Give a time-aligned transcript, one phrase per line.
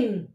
[0.00, 0.26] Um,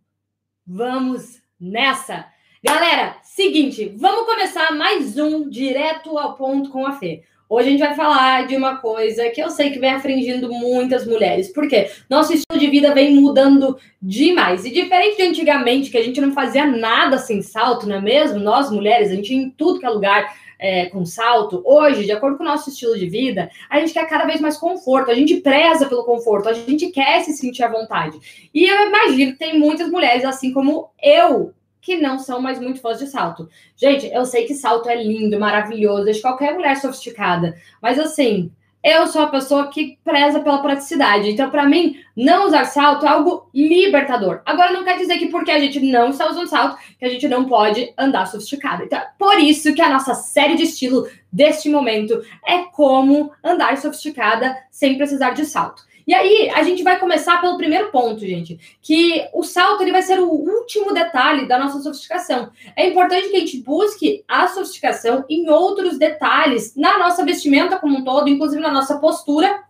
[0.65, 2.27] vamos nessa!
[2.63, 7.23] Galera, seguinte, vamos começar mais um direto ao ponto com a Fê.
[7.49, 11.07] Hoje a gente vai falar de uma coisa que eu sei que vem afligindo muitas
[11.07, 11.51] mulheres.
[11.51, 11.89] Por quê?
[12.07, 14.65] Nosso estilo de vida vem mudando demais.
[14.65, 18.39] E diferente de antigamente, que a gente não fazia nada sem salto, não é mesmo?
[18.39, 21.61] Nós, mulheres, a gente ia em tudo que é lugar é, com salto.
[21.65, 24.57] Hoje, de acordo com o nosso estilo de vida, a gente quer cada vez mais
[24.57, 25.11] conforto.
[25.11, 26.49] A gente preza pelo conforto.
[26.49, 28.49] A gente quer se sentir à vontade.
[28.53, 32.81] E eu imagino que tem muitas mulheres, assim como eu, que não são mais muito
[32.81, 33.47] fãs de salto.
[33.75, 38.51] Gente, eu sei que salto é lindo, maravilhoso, de qualquer mulher sofisticada, mas assim,
[38.85, 41.31] eu sou a pessoa que preza pela praticidade.
[41.31, 44.43] Então, para mim, não usar salto é algo libertador.
[44.45, 47.27] Agora, não quer dizer que porque a gente não está usando salto, que a gente
[47.27, 48.83] não pode andar sofisticada.
[48.83, 53.75] Então, é por isso que a nossa série de estilo deste momento é como andar
[53.77, 55.81] sofisticada sem precisar de salto.
[56.07, 60.03] E aí, a gente vai começar pelo primeiro ponto, gente, que o salto ele vai
[60.03, 62.51] ser o último detalhe da nossa sofisticação.
[62.75, 67.97] É importante que a gente busque a sofisticação em outros detalhes na nossa vestimenta como
[67.97, 69.63] um todo, inclusive na nossa postura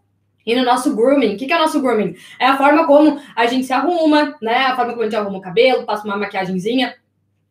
[0.46, 1.36] e no nosso grooming.
[1.36, 2.16] O que é o nosso grooming?
[2.38, 4.66] É a forma como a gente se arruma, né?
[4.66, 6.96] A forma como a gente arruma o cabelo, passa uma maquiagemzinha,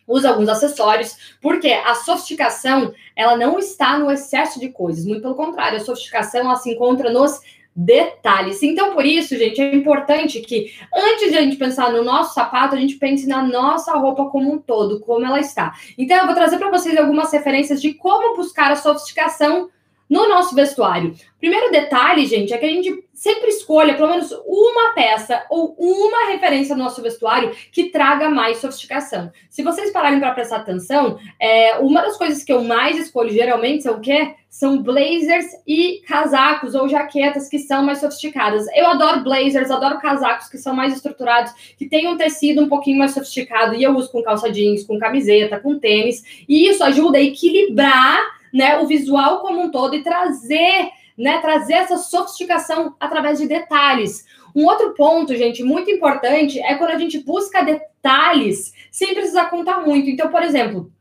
[0.07, 5.35] usa alguns acessórios, porque a sofisticação, ela não está no excesso de coisas, muito pelo
[5.35, 7.41] contrário, a sofisticação ela se encontra nos
[7.75, 8.63] detalhes.
[8.63, 12.75] Então, por isso, gente, é importante que antes de a gente pensar no nosso sapato,
[12.75, 15.75] a gente pense na nossa roupa como um todo, como ela está.
[15.99, 19.71] Então, eu vou trazer para vocês algumas referências de como buscar a sofisticação
[20.09, 21.15] no nosso vestuário.
[21.39, 26.31] Primeiro detalhe, gente, é que a gente sempre escolha pelo menos uma peça ou uma
[26.31, 29.31] referência no nosso vestuário que traga mais sofisticação.
[29.49, 33.85] Se vocês pararem para prestar atenção, é, uma das coisas que eu mais escolho geralmente
[33.85, 34.35] são o quê?
[34.51, 38.67] São blazers e casacos ou jaquetas que são mais sofisticadas.
[38.75, 42.99] Eu adoro blazers, adoro casacos que são mais estruturados, que têm um tecido um pouquinho
[42.99, 47.19] mais sofisticado e eu uso com calça jeans, com camiseta, com tênis, e isso ajuda
[47.19, 53.41] a equilibrar né, o visual como um todo e trazer, né, trazer essa sofisticação através
[53.41, 54.25] de detalhes.
[54.55, 59.81] Um outro ponto, gente, muito importante é quando a gente busca detalhes sem precisar contar
[59.85, 60.09] muito.
[60.09, 60.93] Então, por exemplo,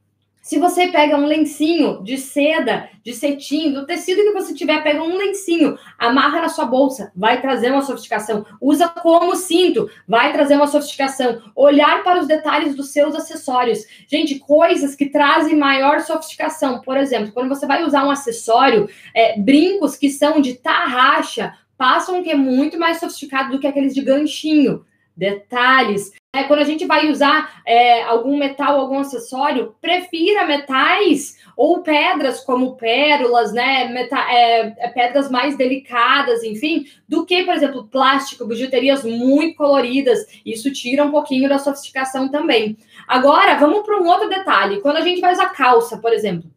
[0.43, 5.01] se você pega um lencinho de seda, de cetim, do tecido que você tiver, pega
[5.01, 8.45] um lencinho, amarra na sua bolsa, vai trazer uma sofisticação.
[8.59, 11.41] Usa como cinto, vai trazer uma sofisticação.
[11.55, 13.85] Olhar para os detalhes dos seus acessórios.
[14.05, 16.81] Gente, coisas que trazem maior sofisticação.
[16.81, 22.21] Por exemplo, quando você vai usar um acessório, é, brincos que são de tarraxa, passam
[22.21, 24.83] que é muito mais sofisticado do que aqueles de ganchinho
[25.15, 26.11] detalhes.
[26.35, 32.39] É, quando a gente vai usar é, algum metal, algum acessório, prefira metais ou pedras
[32.39, 33.85] como pérolas, né?
[33.89, 40.25] Meta é, é, pedras mais delicadas, enfim, do que, por exemplo, plástico, bijuterias muito coloridas.
[40.43, 42.77] Isso tira um pouquinho da sofisticação também.
[43.07, 44.81] Agora, vamos para um outro detalhe.
[44.81, 46.49] Quando a gente vai usar calça, por exemplo,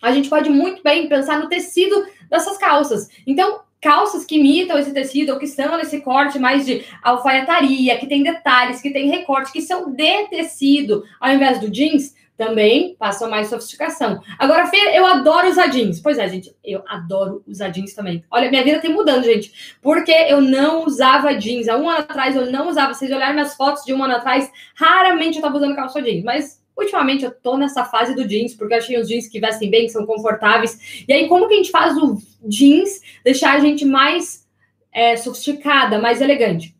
[0.00, 3.08] a gente pode muito bem pensar no tecido dessas calças.
[3.26, 8.06] Então, calças que imitam esse tecido ou que são nesse corte mais de alfaiataria, que
[8.06, 13.28] tem detalhes, que tem recorte, que são de tecido, ao invés do jeans, também passam
[13.28, 14.22] mais sofisticação.
[14.38, 16.00] Agora, Fê, eu adoro usar jeans.
[16.00, 18.24] Pois é, gente, eu adoro usar jeans também.
[18.30, 21.68] Olha, minha vida tem mudando, gente, porque eu não usava jeans.
[21.68, 22.94] Há um ano atrás eu não usava.
[22.94, 26.62] Vocês olharem minhas fotos de um ano atrás, raramente eu estava usando calça jeans, mas
[26.78, 29.86] Ultimamente eu tô nessa fase do jeans, porque eu achei os jeans que vestem bem,
[29.86, 31.04] que são confortáveis.
[31.08, 32.16] E aí, como que a gente faz o
[32.46, 34.46] jeans deixar a gente mais
[34.92, 36.77] é, sofisticada, mais elegante?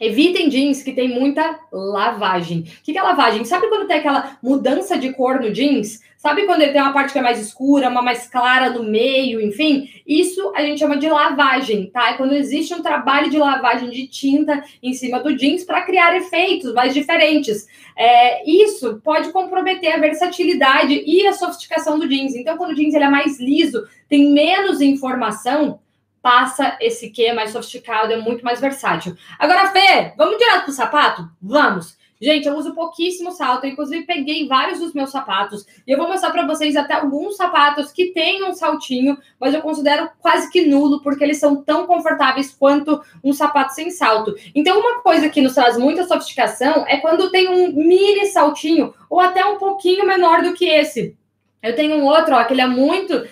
[0.00, 2.60] Evitem jeans que tem muita lavagem.
[2.60, 3.44] O que é lavagem?
[3.44, 6.00] Sabe quando tem aquela mudança de cor no jeans?
[6.18, 9.40] Sabe quando ele tem uma parte que é mais escura, uma mais clara no meio,
[9.40, 9.88] enfim?
[10.04, 12.10] Isso a gente chama de lavagem, tá?
[12.10, 16.16] É quando existe um trabalho de lavagem de tinta em cima do jeans para criar
[16.16, 17.68] efeitos mais diferentes.
[17.96, 22.34] É, isso pode comprometer a versatilidade e a sofisticação do jeans.
[22.34, 25.78] Então, quando o jeans ele é mais liso, tem menos informação,
[26.22, 29.16] passa esse que é mais sofisticado, é muito mais versátil.
[29.38, 31.28] Agora, Fê, vamos direto pro sapato?
[31.40, 31.98] Vamos!
[32.20, 36.30] Gente, eu uso pouquíssimo salto, inclusive peguei vários dos meus sapatos e eu vou mostrar
[36.30, 41.00] para vocês até alguns sapatos que têm um saltinho, mas eu considero quase que nulo
[41.00, 44.34] porque eles são tão confortáveis quanto um sapato sem salto.
[44.52, 49.20] Então, uma coisa que nos traz muita sofisticação é quando tem um mini saltinho ou
[49.20, 51.16] até um pouquinho menor do que esse.
[51.62, 53.26] Eu tenho um outro, ó, que ele é muito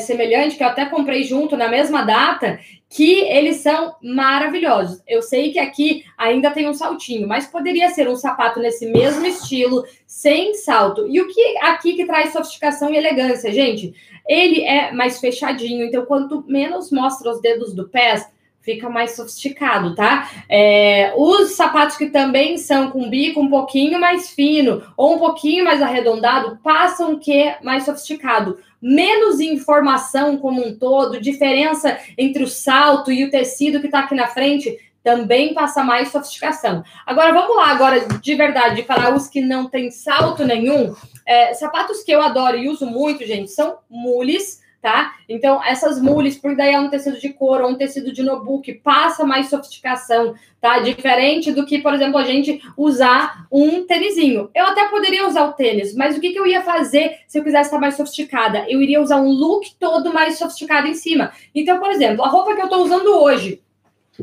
[0.00, 5.02] semelhante, que eu até comprei junto na mesma data, que eles são maravilhosos.
[5.06, 9.26] Eu sei que aqui ainda tem um saltinho, mas poderia ser um sapato nesse mesmo
[9.26, 11.06] estilo, sem salto.
[11.08, 13.92] E o que aqui que traz sofisticação e elegância, gente?
[14.26, 18.26] Ele é mais fechadinho, então quanto menos mostra os dedos do pé,
[18.66, 20.28] fica mais sofisticado, tá?
[20.48, 25.64] É, os sapatos que também são com bico um pouquinho mais fino ou um pouquinho
[25.64, 28.58] mais arredondado passam o que mais sofisticado.
[28.82, 34.16] Menos informação como um todo, diferença entre o salto e o tecido que está aqui
[34.16, 36.82] na frente, também passa mais sofisticação.
[37.06, 40.92] Agora vamos lá, agora de verdade, para os que não têm salto nenhum,
[41.24, 45.16] é, sapatos que eu adoro e uso muito, gente, são mules tá?
[45.28, 48.72] Então, essas mules, por daí é um tecido de couro ou um tecido de notebook,
[48.74, 50.78] passa mais sofisticação, tá?
[50.78, 54.48] Diferente do que, por exemplo, a gente usar um tênisinho.
[54.54, 57.42] Eu até poderia usar o tênis, mas o que, que eu ia fazer se eu
[57.42, 58.64] quisesse estar mais sofisticada?
[58.68, 61.32] Eu iria usar um look todo mais sofisticado em cima.
[61.52, 63.60] Então, por exemplo, a roupa que eu tô usando hoje,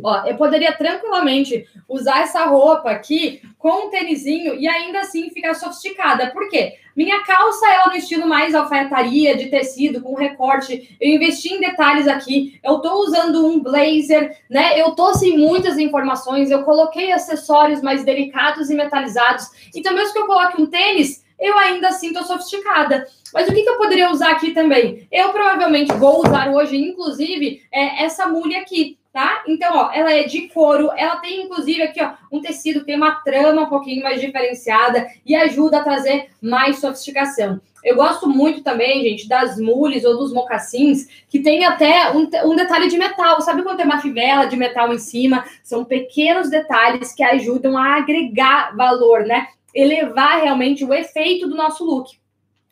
[0.01, 5.54] Ó, eu poderia tranquilamente usar essa roupa aqui com um tênisinho e ainda assim ficar
[5.54, 6.31] sofisticada.
[6.31, 6.74] Por quê?
[6.95, 10.95] Minha calça, ela no estilo mais alfaiataria, de tecido, com recorte.
[11.01, 12.60] Eu investi em detalhes aqui.
[12.63, 14.80] Eu tô usando um blazer, né?
[14.80, 16.51] Eu tô sem muitas informações.
[16.51, 19.48] Eu coloquei acessórios mais delicados e metalizados.
[19.75, 23.07] Então, mesmo que eu coloque um tênis, eu ainda assim tô sofisticada.
[23.34, 25.07] Mas o que, que, eu poderia usar aqui também?
[25.12, 29.44] Eu provavelmente vou usar hoje, inclusive, é, essa mulher aqui tá?
[29.48, 33.12] Então, ó, ela é de couro, ela tem inclusive aqui, ó, um tecido, tem uma
[33.24, 37.62] trama um pouquinho mais diferenciada e ajuda a trazer mais sofisticação.
[37.83, 42.56] Eu gosto muito também, gente, das mules ou dos mocassins, que tem até um, um
[42.56, 43.39] detalhe de metal.
[43.42, 45.44] Sabe quando tem uma fivela de metal em cima?
[45.62, 49.48] São pequenos detalhes que ajudam a agregar valor, né?
[49.75, 52.22] Elevar realmente o efeito do nosso look.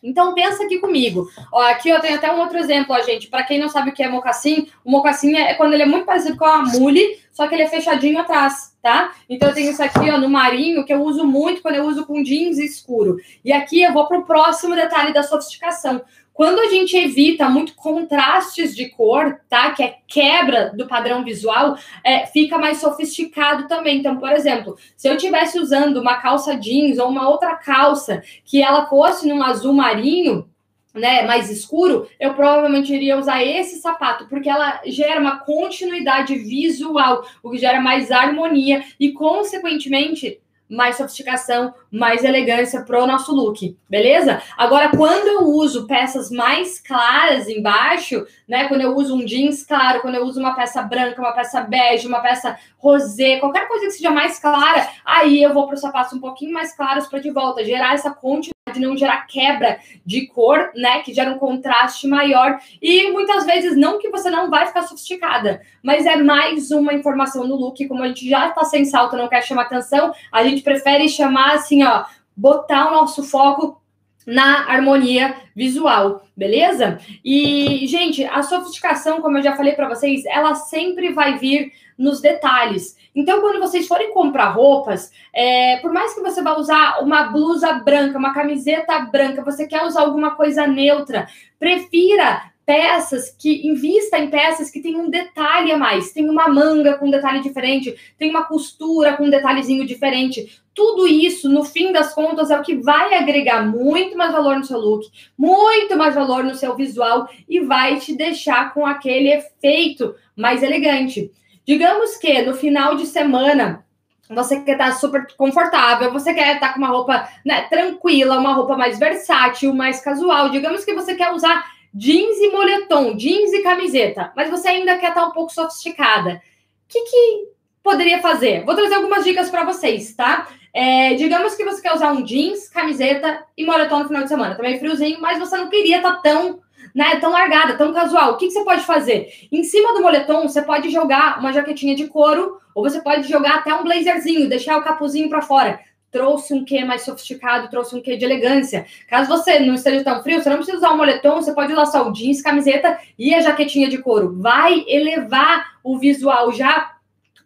[0.04, 1.30] Então pensa aqui comigo.
[1.52, 3.28] Ó, aqui eu tenho até um outro exemplo, ó, gente.
[3.28, 6.06] Para quem não sabe o que é mocassim, o mocassim é quando ele é muito
[6.06, 9.14] parecido com a mule, só que ele é fechadinho atrás, tá?
[9.30, 12.06] Então eu tenho isso aqui, ó, no marinho, que eu uso muito quando eu uso
[12.06, 13.18] com jeans escuro.
[13.46, 16.02] E aqui eu vou para o próximo detalhe da sofisticação.
[16.34, 19.72] Quando a gente evita muito contrastes de cor, tá?
[19.72, 24.00] Que é quebra do padrão visual, é, fica mais sofisticado também.
[24.00, 28.62] Então, por exemplo, se eu estivesse usando uma calça jeans ou uma outra calça que
[28.62, 30.50] ela fosse num azul marinho,
[30.94, 37.26] né, mais escuro, eu provavelmente iria usar esse sapato, porque ela gera uma continuidade visual,
[37.42, 40.40] o que gera mais harmonia e, consequentemente,
[40.72, 44.42] mais sofisticação, mais elegância pro nosso look, beleza?
[44.58, 48.70] Agora, quando eu uso peças mais claras embaixo, né?
[48.70, 52.08] Quando eu uso um jeans claro, quando eu uso uma peça branca, uma peça bege,
[52.08, 56.14] uma peça rosé, qualquer coisa que seja mais clara, aí eu vou para os sapatos
[56.14, 60.28] um pouquinho mais claros para de volta, gerar essa continuidade de não gerar quebra de
[60.28, 61.00] cor, né?
[61.02, 62.60] Que gera um contraste maior.
[62.82, 67.48] E muitas vezes, não que você não vai ficar sofisticada, mas é mais uma informação
[67.48, 67.88] no look.
[67.88, 71.56] Como a gente já tá sem salto, não quer chamar atenção, a gente prefere chamar
[71.56, 73.81] assim, ó, botar o nosso foco
[74.26, 77.00] na harmonia visual, beleza?
[77.24, 82.22] E, gente, a sofisticação, como eu já falei para vocês, ela sempre vai vir nos
[82.22, 82.98] detalhes.
[83.14, 87.74] Então, quando vocês forem comprar roupas, é, por mais que você vá usar uma blusa
[87.74, 91.28] branca, uma camiseta branca, você quer usar alguma coisa neutra,
[91.60, 96.98] prefira peças que invista em peças que tem um detalhe a mais, tem uma manga
[96.98, 100.62] com um detalhe diferente, tem uma costura com um detalhezinho diferente.
[100.74, 104.64] Tudo isso, no fim das contas, é o que vai agregar muito mais valor no
[104.64, 105.06] seu look,
[105.38, 111.32] muito mais valor no seu visual e vai te deixar com aquele efeito mais elegante.
[111.66, 113.86] Digamos que no final de semana
[114.30, 118.78] você quer estar super confortável, você quer estar com uma roupa né, tranquila, uma roupa
[118.78, 120.50] mais versátil, mais casual.
[120.50, 125.10] Digamos que você quer usar jeans e moletom, jeans e camiseta, mas você ainda quer
[125.10, 126.36] estar um pouco sofisticada.
[126.36, 126.40] O
[126.88, 127.48] que, que
[127.84, 128.64] poderia fazer?
[128.66, 130.48] Vou trazer algumas dicas para vocês, tá?
[130.74, 134.56] É, digamos que você quer usar um jeans, camiseta e moletom no final de semana.
[134.56, 136.62] Também friozinho, mas você não queria estar tão
[136.94, 138.34] né, tão largada, tão casual.
[138.34, 139.30] O que, que você pode fazer?
[139.52, 143.56] Em cima do moletom, você pode jogar uma jaquetinha de couro, ou você pode jogar
[143.56, 145.80] até um blazerzinho, deixar o capuzinho para fora.
[146.12, 148.86] Trouxe um quê mais sofisticado, trouxe um quê de elegância.
[149.08, 151.86] Caso você não esteja tão frio, você não precisa usar um moletom, você pode usar
[151.86, 154.36] só o jeans, camiseta e a jaquetinha de couro.
[154.38, 156.98] Vai elevar o visual já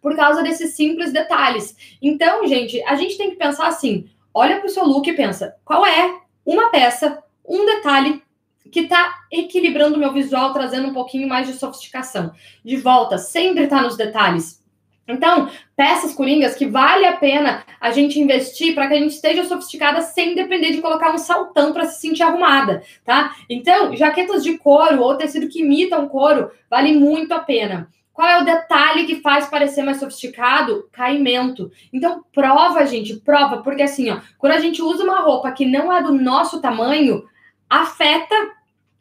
[0.02, 1.76] por causa desses simples detalhes.
[2.02, 5.54] Então, gente, a gente tem que pensar assim: olha para o seu look e pensa,
[5.64, 8.22] qual é uma peça, um detalhe
[8.70, 12.32] que está equilibrando o meu visual, trazendo um pouquinho mais de sofisticação.
[12.64, 14.62] De volta, sempre está nos detalhes.
[15.08, 19.44] Então, peças coringas que vale a pena a gente investir para que a gente esteja
[19.44, 23.34] sofisticada sem depender de colocar um saltão para se sentir arrumada, tá?
[23.48, 27.88] Então, jaquetas de couro ou tecido que imitam couro vale muito a pena.
[28.12, 30.88] Qual é o detalhe que faz parecer mais sofisticado?
[30.90, 31.70] Caimento.
[31.92, 35.92] Então, prova, gente, prova, porque assim, ó, quando a gente usa uma roupa que não
[35.92, 37.24] é do nosso tamanho,
[37.68, 38.34] afeta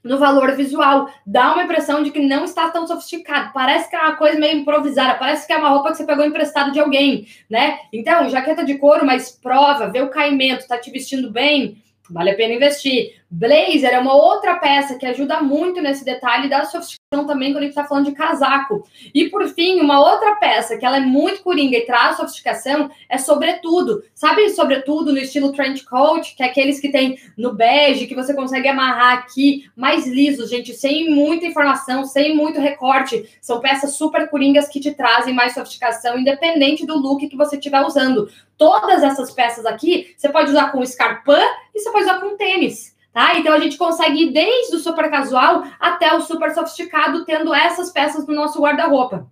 [0.06, 1.10] no valor visual.
[1.26, 3.52] Dá uma impressão de que não está tão sofisticado.
[3.52, 6.24] Parece que é uma coisa meio improvisada, parece que é uma roupa que você pegou
[6.24, 7.80] emprestado de alguém, né?
[7.92, 12.36] Então, jaqueta de couro, mas prova, vê o caimento, tá te vestindo bem, vale a
[12.36, 13.16] pena investir.
[13.38, 17.62] Blazer é uma outra peça que ajuda muito nesse detalhe da sofisticação também quando a
[17.64, 18.88] gente está falando de casaco.
[19.14, 23.18] E por fim, uma outra peça que ela é muito coringa e traz sofisticação é
[23.18, 24.02] sobretudo.
[24.14, 28.34] Sabe sobretudo no estilo trench coat, que é aqueles que tem no bege, que você
[28.34, 33.30] consegue amarrar aqui, mais lisos, gente, sem muita informação, sem muito recorte.
[33.42, 37.82] São peças super coringas que te trazem mais sofisticação, independente do look que você estiver
[37.82, 38.30] usando.
[38.58, 41.42] Todas essas peças aqui, você pode usar com escarpã
[41.74, 42.95] e você pode usar com tênis.
[43.16, 43.40] Tá?
[43.40, 47.90] Então a gente consegue ir desde o super casual até o super sofisticado, tendo essas
[47.90, 49.26] peças no nosso guarda-roupa.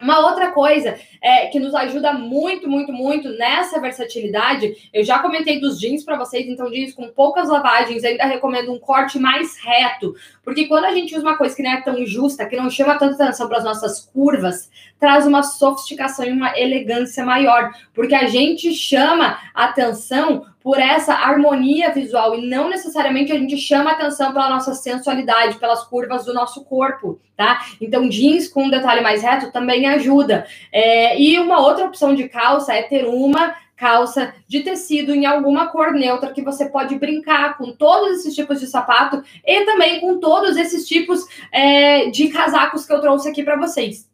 [0.00, 5.58] Uma outra coisa é, que nos ajuda muito, muito, muito nessa versatilidade, eu já comentei
[5.58, 10.14] dos jeans para vocês, então jeans com poucas lavagens, ainda recomendo um corte mais reto,
[10.44, 12.98] porque quando a gente usa uma coisa que não é tão justa, que não chama
[12.98, 18.28] tanta atenção para as nossas curvas, traz uma sofisticação e uma elegância maior, porque a
[18.28, 24.48] gente chama atenção por essa harmonia visual e não necessariamente a gente chama atenção pela
[24.48, 27.66] nossa sensualidade, pelas curvas do nosso corpo, tá?
[27.78, 30.46] Então, jeans com um detalhe mais reto também ajuda.
[30.72, 35.66] É, e uma outra opção de calça é ter uma calça de tecido em alguma
[35.66, 40.18] cor neutra que você pode brincar com todos esses tipos de sapato e também com
[40.18, 44.08] todos esses tipos é, de casacos que eu trouxe aqui para vocês.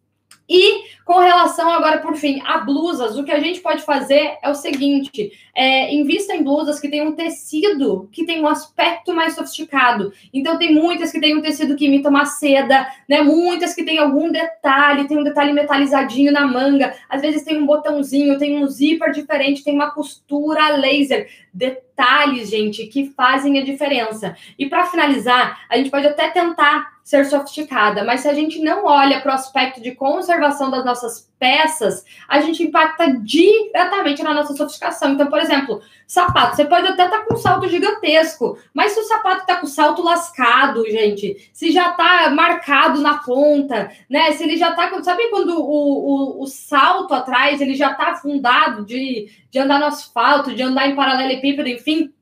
[0.49, 4.49] E com relação agora, por fim, a blusas, o que a gente pode fazer é
[4.49, 9.35] o seguinte: é, invista em blusas que tem um tecido que tem um aspecto mais
[9.35, 10.13] sofisticado.
[10.33, 13.23] Então, tem muitas que tem um tecido que imita uma seda, né?
[13.23, 17.67] Muitas que tem algum detalhe, tem um detalhe metalizadinho na manga, às vezes tem um
[17.67, 21.29] botãozinho, tem um zíper diferente, tem uma costura laser.
[21.53, 24.37] Detalhes, gente, que fazem a diferença.
[24.57, 28.85] E para finalizar, a gente pode até tentar ser sofisticada, mas se a gente não
[28.85, 31.00] olha para o aspecto de conservação das nossas
[31.39, 35.13] peças, a gente impacta diretamente na nossa sofisticação.
[35.13, 39.01] Então, por exemplo, sapato, você pode até estar tá com um salto gigantesco, mas se
[39.01, 44.33] o sapato está com salto lascado, gente, se já está marcado na ponta, né?
[44.33, 48.85] Se ele já está, sabe quando o, o, o salto atrás ele já está afundado
[48.85, 52.13] de, de andar no asfalto, de andar em paralelepípedo, enfim,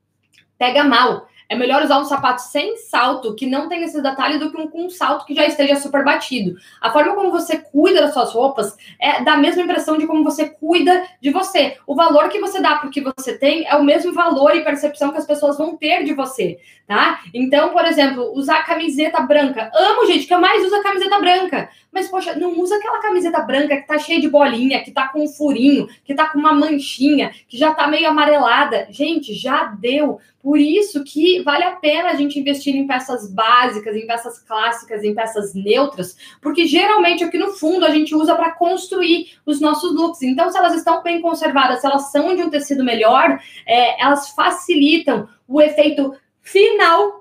[0.56, 1.26] pega mal.
[1.49, 4.69] É melhor usar um sapato sem salto, que não tem esse detalhe, do que um
[4.69, 6.57] com um salto que já esteja super batido.
[6.81, 10.50] A forma como você cuida das suas roupas é da mesma impressão de como você
[10.50, 11.78] cuida de você.
[11.87, 14.62] O valor que você dá para o que você tem é o mesmo valor e
[14.62, 17.21] percepção que as pessoas vão ter de você, tá?
[17.33, 19.71] Então, por exemplo, usar camiseta branca.
[19.75, 21.71] Amo, gente, que mais uso a camiseta branca.
[21.90, 25.25] Mas, poxa, não usa aquela camiseta branca que tá cheia de bolinha, que tá com
[25.25, 28.87] um furinho, que tá com uma manchinha, que já tá meio amarelada.
[28.90, 30.21] Gente, já deu.
[30.49, 35.05] Por isso que vale a pena a gente investir em peças básicas, em peças clássicas,
[35.05, 39.95] em peças neutras, porque geralmente aqui no fundo a gente usa para construir os nossos
[39.95, 40.23] looks.
[40.23, 44.31] Então, se elas estão bem conservadas, se elas são de um tecido melhor, é, elas
[44.31, 47.18] facilitam o efeito final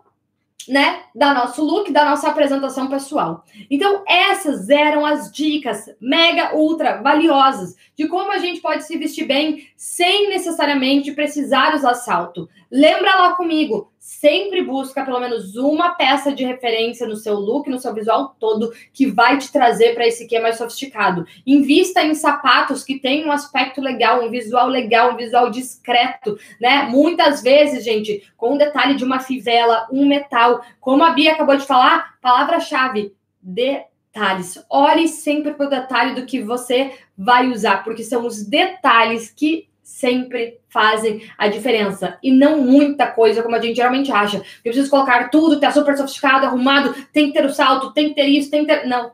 [0.68, 3.44] né, da nosso look, da nossa apresentação pessoal.
[3.70, 9.26] Então, essas eram as dicas mega ultra valiosas de como a gente pode se vestir
[9.26, 12.50] bem sem necessariamente precisar usar salto.
[12.70, 17.78] Lembra lá comigo, sempre busca pelo menos uma peça de referência no seu look, no
[17.78, 21.28] seu visual todo, que vai te trazer para esse que é mais sofisticado.
[21.46, 26.84] Invista em sapatos que tenham um aspecto legal, um visual legal, um visual discreto, né?
[26.84, 31.58] Muitas vezes, gente, com o detalhe de uma fivela, um metal, como a Bia acabou
[31.58, 34.58] de falar, palavra-chave, detalhes.
[34.70, 39.68] Olhe sempre para o detalhe do que você vai usar, porque são os detalhes que
[39.88, 42.20] sempre fazem a diferença.
[42.22, 44.38] E não muita coisa, como a gente geralmente acha.
[44.38, 48.16] Eu preciso colocar tudo, tá super sofisticado, arrumado, tem que ter o salto, tem que
[48.16, 48.86] ter isso, tem que ter.
[48.86, 49.14] Não.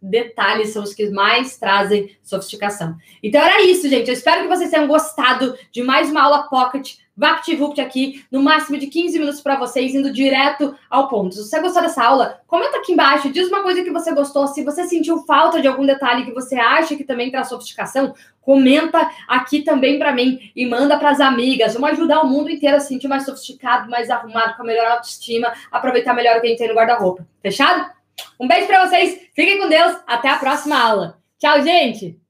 [0.00, 2.96] Detalhes são os que mais trazem sofisticação.
[3.22, 4.08] Então era isso, gente.
[4.08, 8.78] Eu espero que vocês tenham gostado de mais uma aula Pocket VaptVupt aqui, no máximo
[8.78, 11.34] de 15 minutos para vocês, indo direto ao ponto.
[11.34, 14.46] Se você gostou dessa aula, comenta aqui embaixo, diz uma coisa que você gostou.
[14.46, 19.10] Se você sentiu falta de algum detalhe que você acha que também traz sofisticação, comenta
[19.26, 21.74] aqui também para mim e manda para as amigas.
[21.74, 24.86] Vamos ajudar o mundo inteiro a se sentir mais sofisticado, mais arrumado, com a melhor
[24.86, 27.26] autoestima, aproveitar melhor o que a gente tem no guarda-roupa.
[27.42, 27.90] Fechado?
[28.38, 31.18] Um beijo para vocês, fiquem com Deus, até a próxima aula.
[31.38, 32.27] Tchau, gente!